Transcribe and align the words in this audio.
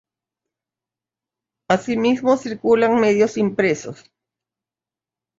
Así 1.69 1.95
mismo 1.95 2.35
circulan 2.35 2.99
medios 2.99 3.37
impresos. 3.37 4.11